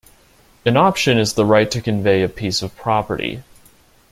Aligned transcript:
An 0.65 0.77
option 0.77 1.19
is 1.19 1.33
the 1.35 1.45
right 1.45 1.69
to 1.69 1.79
convey 1.79 2.23
a 2.23 2.27
piece 2.27 2.63
of 2.63 2.75
property. 2.75 3.43